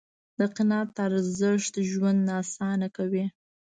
[0.37, 3.25] د قناعت ارزښت ژوند آسانه کوي.